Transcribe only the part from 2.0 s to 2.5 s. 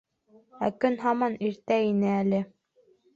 әле.